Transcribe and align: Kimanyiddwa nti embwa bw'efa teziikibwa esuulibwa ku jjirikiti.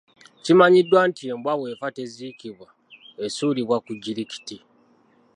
Kimanyiddwa 0.43 0.99
nti 1.09 1.23
embwa 1.33 1.53
bw'efa 1.59 1.87
teziikibwa 1.97 2.67
esuulibwa 3.25 3.77
ku 3.85 3.91
jjirikiti. 3.97 4.57